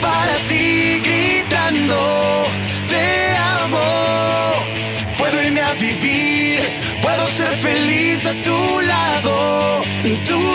para 0.00 0.34
ti 0.48 1.00
gritando, 1.02 2.46
te 2.88 3.36
amo. 3.62 3.86
Puedo 5.18 5.42
irme 5.42 5.60
a 5.60 5.72
vivir, 5.74 6.60
puedo 7.02 7.26
ser 7.28 7.52
feliz 7.66 8.26
a 8.26 8.32
tu 8.42 8.80
lado, 8.80 9.82
brazos. 10.02 10.53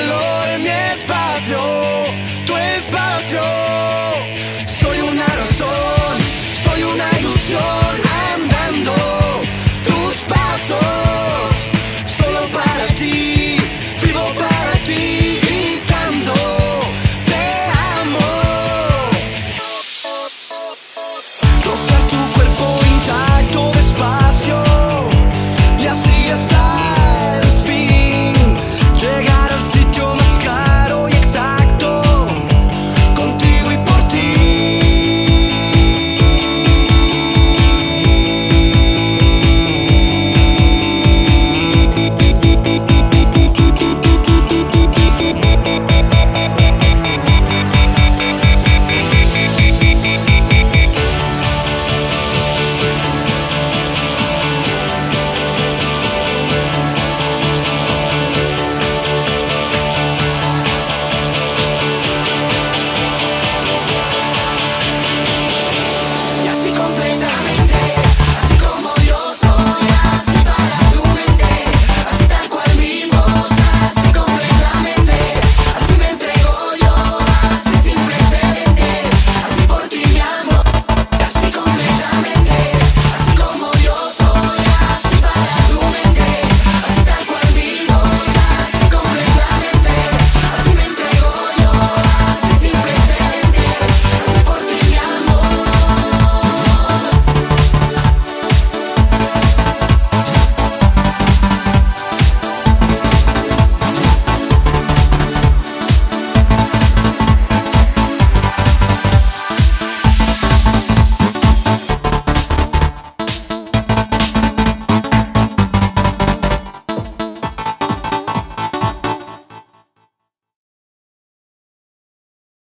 calor. 0.00 0.29